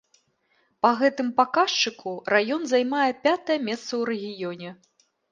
[0.83, 4.69] Па гэтым паказчыку раён займае пятае месца ў рэгіёне.